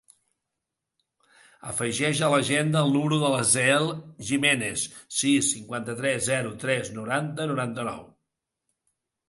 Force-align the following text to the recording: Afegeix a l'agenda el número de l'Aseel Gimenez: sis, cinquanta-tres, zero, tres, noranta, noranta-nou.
Afegeix 1.71 2.21
a 2.27 2.29
l'agenda 2.35 2.81
el 2.87 2.95
número 2.95 3.19
de 3.25 3.29
l'Aseel 3.35 3.87
Gimenez: 4.31 4.87
sis, 5.21 5.53
cinquanta-tres, 5.53 6.21
zero, 6.33 6.57
tres, 6.67 6.93
noranta, 6.99 7.51
noranta-nou. 7.53 8.05